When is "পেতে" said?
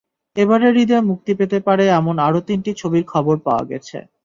1.39-1.57